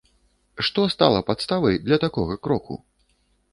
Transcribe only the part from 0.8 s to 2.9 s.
стала падставай для такога кроку?